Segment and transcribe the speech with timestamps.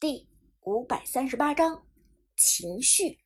[0.00, 0.28] 第
[0.60, 1.84] 五百三十八章
[2.36, 3.18] 情绪。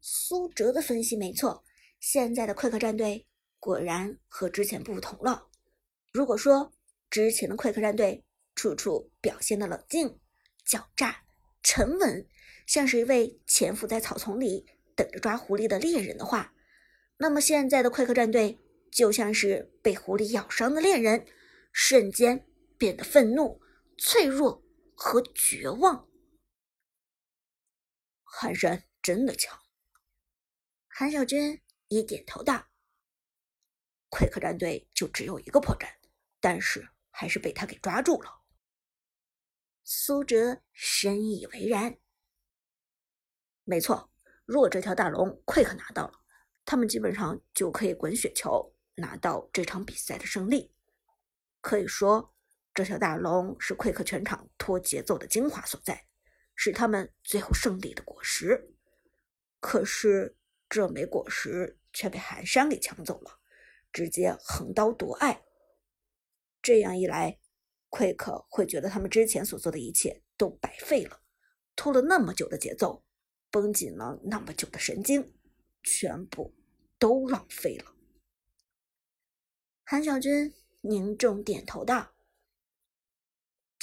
[0.00, 1.62] 苏哲的分析没错，
[2.00, 3.24] 现在的快克战队
[3.60, 5.46] 果然和之前不同了。
[6.12, 6.72] 如果说
[7.08, 8.24] 之前的快克战队
[8.56, 10.18] 处处表现的冷静、
[10.66, 11.22] 狡诈、
[11.62, 12.26] 沉稳，
[12.66, 16.52] 像是一位潜伏在草丛里等着抓狐狸的猎人的话，
[17.18, 18.58] 那么现在的快克战队
[18.90, 21.24] 就像是被狐狸咬伤的猎人，
[21.70, 22.44] 瞬间
[22.76, 23.60] 变得愤怒、
[23.96, 24.64] 脆弱。
[25.00, 26.08] 和绝望，
[28.24, 29.56] 寒山真的强。
[30.88, 32.66] 韩小军也点头道
[34.10, 35.88] ：“奎克战队就只有一个破绽，
[36.40, 38.42] 但是还是被他给抓住了。”
[39.86, 41.96] 苏哲深以为然。
[43.62, 44.10] 没错，
[44.46, 46.20] 如果这条大龙奎克拿到了，
[46.64, 50.74] 他们基本上就可以滚雪球拿到这场比赛的胜利。
[51.60, 52.34] 可以说。
[52.78, 56.06] 这条大龙是奎克全场拖节奏的精华所在，
[56.54, 58.70] 是他们最后胜利的果实。
[59.58, 60.36] 可是
[60.68, 63.40] 这枚果实却被寒山给抢走了，
[63.92, 65.42] 直接横刀夺爱。
[66.62, 67.40] 这样一来，
[67.88, 71.20] 奎克会觉得他们之前所做的一切都白费了，
[71.74, 73.04] 拖了那么久的节奏，
[73.50, 75.34] 绷紧了那么久的神经，
[75.82, 76.54] 全部
[76.96, 77.92] 都浪费了。
[79.82, 82.14] 韩小军凝重点头道。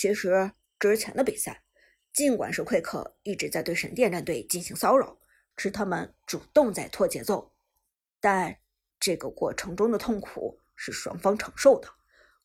[0.06, 1.64] 其实之前的比赛，
[2.14, 5.18] 尽管是奎克一直在对神殿战队进行骚扰，
[5.58, 7.52] 是他们主动在拖节奏，
[8.20, 8.56] 但
[9.00, 11.90] 这个过程中的痛苦是双方承受的。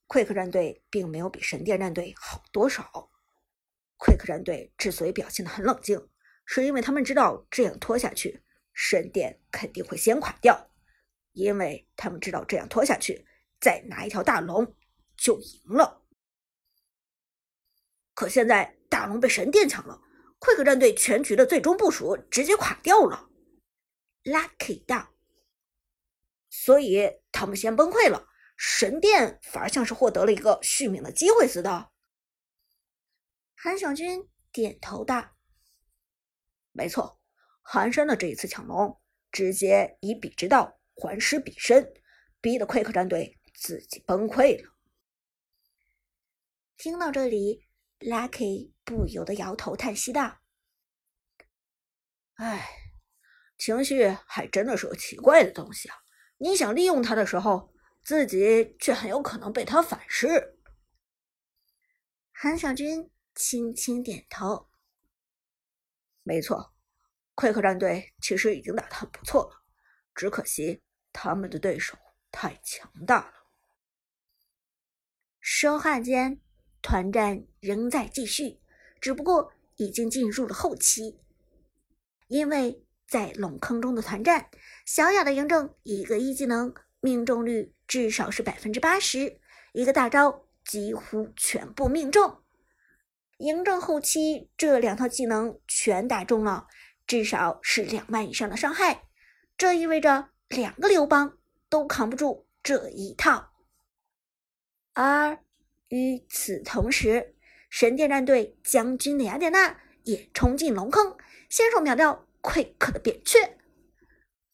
[0.06, 3.10] 奎克战队并没有比神殿战队好多少。
[3.98, 6.08] 奎克战队之所以表现得很冷静，
[6.46, 10.70] 是因为他们知道这样拖下去，神殿肯定会先垮掉，
[11.32, 13.26] 因为他们知道这样拖下去，
[13.60, 14.74] 再拿一条大龙
[15.14, 15.99] 就赢了。
[18.14, 20.02] 可现在大龙被神殿抢了，
[20.38, 23.30] 奎克战队全局的最终部署直接垮掉了。
[24.24, 25.14] Lucky 大，
[26.50, 28.28] 所以他们先崩溃了，
[28.58, 31.90] 神殿反而像是获得了一个续命的机会似的。
[33.56, 35.36] 韩小军点头道
[36.72, 37.18] ：“没错，
[37.62, 39.00] 寒山的这一次抢龙，
[39.32, 41.94] 直接以彼之道还施彼身，
[42.42, 44.74] 逼得奎克战队自己崩溃了。”
[46.76, 47.69] 听到这里。
[48.00, 50.40] Lucky 不由得摇头叹息道
[52.36, 52.66] ：“哎，
[53.58, 55.96] 情绪还真的是个奇怪的东西啊！
[56.38, 60.58] 你想利用它的时候，自己却很有可能被它反噬。”
[62.32, 64.70] 韩小军轻轻点头
[66.24, 66.72] ：“没错，
[67.34, 69.62] 奎克战队其实已经打得很不错了，
[70.14, 71.98] 只可惜他们的对手
[72.30, 73.34] 太强大了。”
[75.38, 76.40] 说话间。
[76.82, 78.60] 团战仍在继续，
[79.00, 81.18] 只不过已经进入了后期。
[82.28, 84.50] 因为在龙坑中的团战，
[84.86, 89.40] 小雅的嬴政一个一技能命中率至少是百分之八十，
[89.72, 92.38] 一个大招几乎全部命中。
[93.38, 96.68] 嬴政后期这两套技能全打中了，
[97.06, 99.08] 至少是两万以上的伤害，
[99.58, 103.50] 这意味着两个刘邦都扛不住这一套，
[104.94, 105.38] 而。
[105.90, 107.34] 与此同时，
[107.68, 111.16] 神殿战队将军的雅典娜也冲进龙坑，
[111.48, 113.58] 先手秒掉奎克的扁鹊。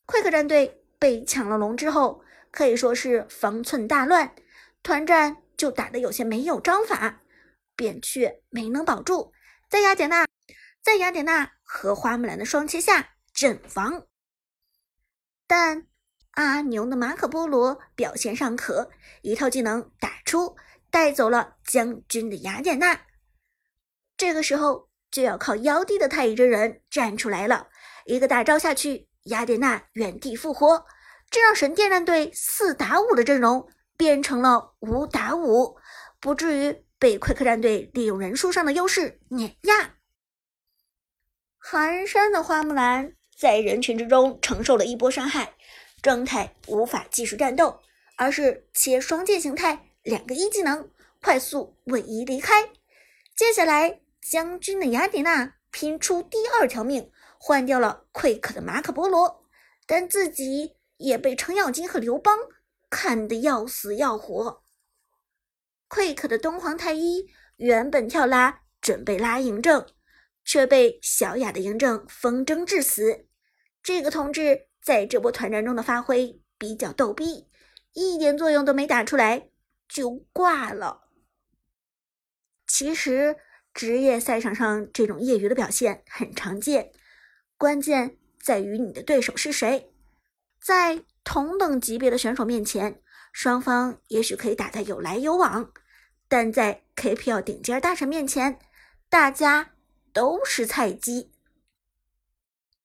[0.06, 4.34] 奎克战队被抢了龙之后，可以说是方寸大乱，
[4.82, 7.22] 团战就打得有些没有章法。
[7.76, 9.32] 扁鹊没能保住，
[9.68, 10.26] 在雅典娜
[10.82, 14.06] 在雅典娜和花木兰的双切下阵亡。
[15.46, 15.86] 但
[16.30, 20.56] 阿牛的马可波罗表现尚可，一套技能打出。
[20.96, 23.02] 带走了将军的雅典娜，
[24.16, 27.68] 这个时候就要靠妖帝的太乙真人站出来了。
[28.06, 30.86] 一个大招下去，雅典娜原地复活，
[31.30, 33.68] 这让神殿战队四打五的阵容
[33.98, 35.76] 变成了五打五，
[36.18, 39.96] 不至于被快克战队利用人数上的优势碾压。
[41.58, 45.56] 寒山的花木兰在人群之中承受了一波伤害，
[46.00, 47.82] 状态无法继续战斗，
[48.16, 49.82] 而是切双剑形态。
[50.06, 50.88] 两个一技能
[51.26, 52.70] 快速位移离开，
[53.34, 59.44] 接下来将军的雅典娜拼出第二条命，换掉了溃克的马可波罗，
[59.88, 62.38] 但自己也被程咬金和刘邦
[62.88, 64.62] 看得要死要活。
[65.88, 67.26] 溃克的东皇太一
[67.56, 69.84] 原本跳拉准备拉嬴政，
[70.44, 73.26] 却被小雅的嬴政风筝致死。
[73.82, 77.48] 这个同志在这波团战中的发挥比较逗逼，
[77.94, 79.48] 一点作用都没打出来。
[79.88, 81.05] 就挂了。
[82.78, 83.36] 其实
[83.72, 86.92] 职业赛场上这种业余的表现很常见，
[87.56, 89.90] 关键在于你的对手是谁。
[90.60, 93.00] 在同等级别的选手面前，
[93.32, 95.72] 双方也许可以打得有来有往，
[96.28, 98.58] 但在 KPL 顶尖大神面前，
[99.08, 99.70] 大家
[100.12, 101.32] 都是菜鸡。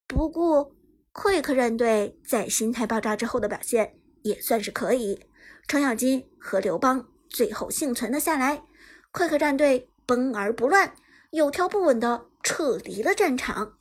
[0.08, 0.74] 不过
[1.12, 5.20] ，Quick 战队在心态爆炸之后的表现也算是可以，
[5.68, 8.64] 程咬金和刘邦最后幸存了下来
[9.12, 9.88] 快客战队。
[10.04, 10.94] 崩而不乱，
[11.30, 13.80] 有条不紊的撤离了战场。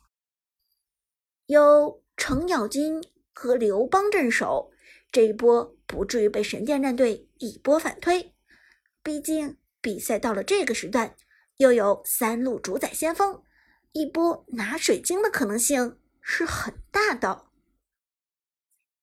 [1.47, 4.71] 有程咬金和刘邦镇守，
[5.11, 8.33] 这一波不至于被神殿战队一波反推。
[9.03, 11.17] 毕竟比赛到了这个时段，
[11.57, 13.43] 又有三路主宰先锋，
[13.91, 17.47] 一波拿水晶的可能性是很大的。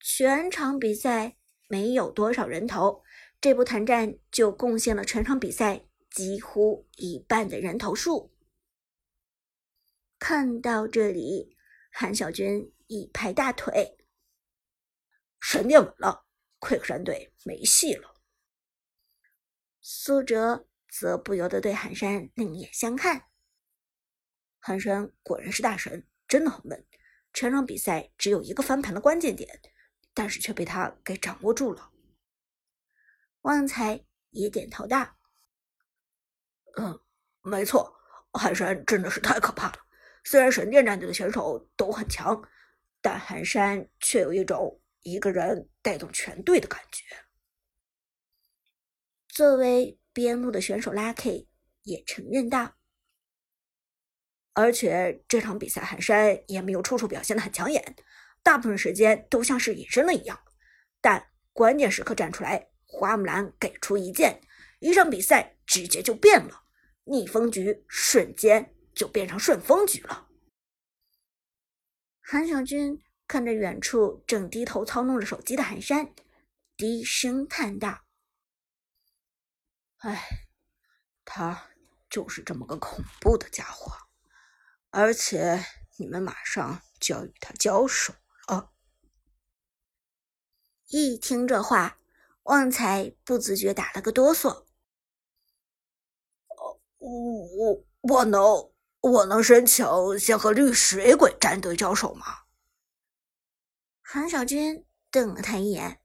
[0.01, 1.37] 全场比赛
[1.69, 3.03] 没有多少人头，
[3.39, 5.88] 这波团战就贡献了全场比赛。
[6.19, 8.35] 几乎一半的人头数。
[10.19, 11.57] 看到这里，
[11.93, 13.97] 韩小军一拍大腿
[15.39, 16.27] ：“神殿稳了
[16.59, 18.17] ，Quick 战队没戏了。”
[19.81, 23.27] 苏哲则不由得对韩山另眼相看。
[24.59, 26.85] 韩山果然是大神，真的很稳。
[27.33, 29.49] 全场比赛只有一个翻盘的关键点，
[30.13, 31.93] 但是却被他给掌握住了。
[33.43, 35.15] 旺财也点头道。
[36.77, 37.01] 嗯，
[37.43, 37.93] 没错，
[38.33, 39.79] 寒山真的是太可怕了。
[40.25, 42.41] 虽然神殿战队的选手都很强，
[43.01, 47.05] 但寒山却有一种一个人带动全队的感觉。
[49.29, 51.47] 作为边路的选手，Lucky
[51.83, 52.75] 也承认道。
[54.53, 57.97] 而且这场比赛，寒山也没有处处表现的很抢眼，
[58.43, 60.39] 大部分时间都像是隐身了一样。
[61.01, 64.41] 但关键时刻站出来，花木兰给出一剑，
[64.79, 66.65] 一场比赛直接就变了。
[67.11, 70.29] 逆风局瞬间就变成顺风局了。
[72.21, 76.15] 韩小军看着远处正低头操弄着手机的寒山，
[76.77, 78.05] 低声叹道
[80.05, 80.49] ：“哎，
[81.25, 81.71] 他
[82.11, 83.91] 就是这么个恐怖的家伙，
[84.91, 85.65] 而且
[85.97, 88.13] 你们马上就要与他交手
[88.47, 88.75] 了。”
[90.89, 91.99] 一听这话，
[92.43, 94.68] 旺财不自觉打了个哆嗦。
[97.09, 98.43] 我我能
[99.01, 99.87] 我能申请
[100.19, 102.27] 先和绿水鬼战队交手吗？
[104.03, 106.01] 韩小军瞪了他一眼，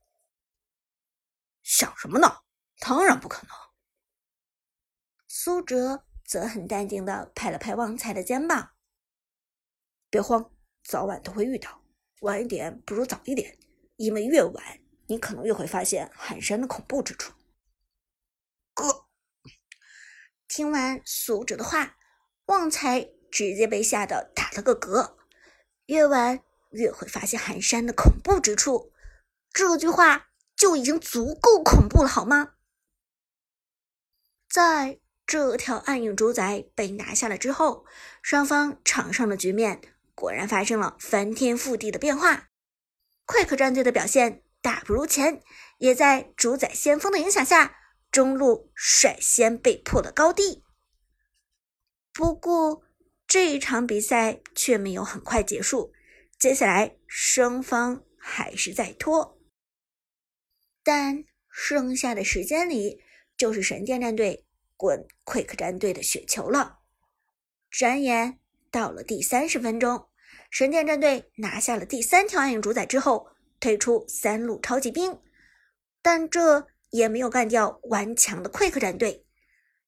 [1.62, 2.42] 想什么呢？
[2.78, 3.50] 当然不可能。
[5.26, 8.72] 苏哲则很淡定的拍了拍旺财的肩膀
[10.10, 10.50] ：“别慌，
[10.82, 11.82] 早晚都会遇到。
[12.20, 13.58] 晚一点不如早一点，
[13.96, 17.32] 因为越晚，你可能越会发现寒山的恐怖之处。”
[18.74, 19.03] 哥。
[20.48, 21.96] 听完苏哲的话，
[22.46, 25.16] 旺财直接被吓得打了个嗝。
[25.86, 28.92] 越晚越会发现寒山的恐怖之处，
[29.52, 32.54] 这句话就已经足够恐怖了，好吗？
[34.48, 37.84] 在这条暗影主宰被拿下了之后，
[38.22, 39.80] 双方场上的局面
[40.14, 42.50] 果然发生了翻天覆地的变化。
[43.24, 45.42] 快克战队的表现大不如前，
[45.78, 47.76] 也在主宰先锋的影响下。
[48.14, 50.62] 中路率先被迫了高地，
[52.12, 52.84] 不过
[53.26, 55.92] 这一场比赛却没有很快结束，
[56.38, 59.36] 接下来双方还是在拖，
[60.84, 63.02] 但剩下的时间里
[63.36, 64.46] 就是神殿战队
[64.76, 66.82] 滚 Quick 战队的雪球了。
[67.68, 68.38] 转眼
[68.70, 70.08] 到了第三十分钟，
[70.50, 75.20] 神殿战队拿下了第三条暗影主宰之后，推出三路超级兵，
[76.00, 76.68] 但这。
[76.94, 79.26] 也没有干掉顽强的 Quick 战队，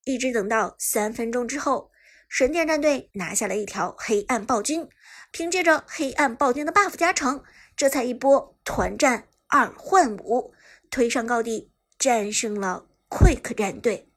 [0.03, 1.89] 一直等到三分钟之后，
[2.27, 4.89] 神殿战队拿下了一条黑暗暴君，
[5.31, 7.41] 凭借着黑暗暴君的 buff 加成，
[7.77, 10.53] 这才一波团战二换五，
[10.91, 14.11] 推上高地，战胜了 Quick 战队。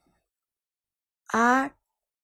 [1.29, 1.71] 而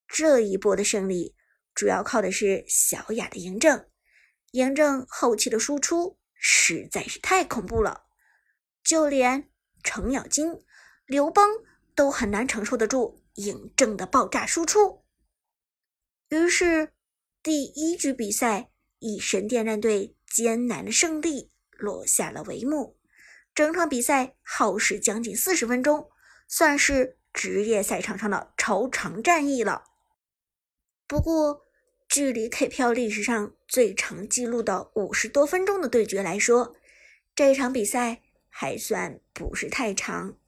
[0.08, 1.36] 这一波的胜利，
[1.76, 3.86] 主要靠的是小雅的嬴政，
[4.50, 8.06] 嬴政后期的输出实在是太恐怖了，
[8.82, 9.48] 就连。
[9.86, 10.64] 程咬金、
[11.06, 11.48] 刘邦
[11.94, 15.04] 都很难承受得住嬴政的爆炸输出，
[16.28, 16.92] 于是
[17.42, 22.98] 第一局比赛以神殿战队艰难的胜利落下了帷幕。
[23.54, 26.10] 整场比赛耗时将近四十分钟，
[26.48, 29.84] 算是职业赛场上的超长战役了。
[31.06, 31.64] 不过，
[32.08, 36.76] 距离 KPL 历史上最长记录的五十多分钟的对决来说，
[37.34, 38.24] 这场比赛。
[38.58, 40.40] 还算不是太长，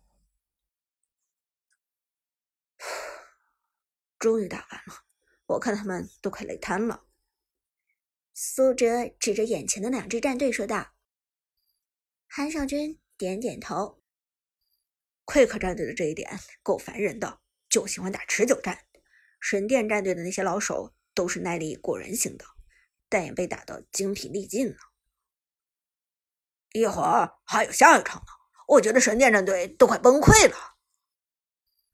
[4.19, 5.05] 终于打完了。
[5.45, 7.05] 我看他们都快累瘫了。
[8.33, 10.95] 苏哲指着眼前的两支战队说道。
[12.27, 14.03] 韩少军点点头。
[15.27, 18.87] 奎克战队的这一点够烦人的，就喜欢打持久战。
[19.38, 22.47] 神殿战队的那些老手都是耐力过人型的，
[23.11, 24.88] 但也被打得精疲力尽了。
[26.73, 28.27] 一会儿还有下一场呢，
[28.67, 30.77] 我觉得神殿战队都快崩溃了。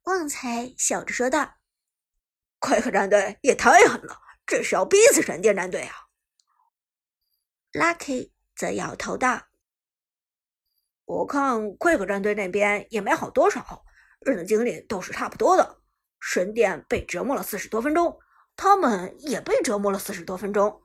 [0.04, 1.54] 旺财笑着说道
[2.59, 5.95] ：“快克战队也太狠了，这是要逼死神殿战队啊！”
[7.73, 9.45] Lucky 则摇头道
[11.07, 13.85] ：“我看快克战队那边也没好多少，
[14.21, 15.81] 人的精力都是差不多的。
[16.21, 18.19] 神殿被折磨了四十多分钟，
[18.57, 20.83] 他们也被折磨了四十多分钟。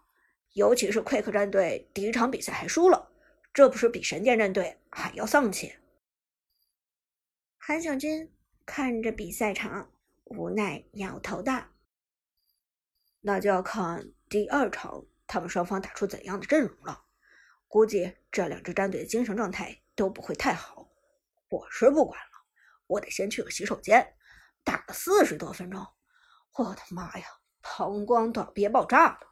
[0.53, 3.08] 尤其是快克战队第一场比赛还输了，
[3.53, 5.75] 这不是比神殿战队还要丧气？”
[7.57, 8.31] 韩小军
[8.65, 9.91] 看着比赛场，
[10.23, 11.67] 无奈摇头道
[13.21, 17.05] ：“那就要看第二场。”他们双方打出怎样的阵容了？
[17.67, 20.89] 估计这两支战队的精神状态都不会太好。
[21.49, 22.45] 我是不管了，
[22.87, 24.15] 我得先去个洗手间。
[24.63, 25.85] 打了四十多分钟，
[26.55, 27.25] 我的妈呀，
[27.61, 29.28] 膀胱都要憋爆炸了。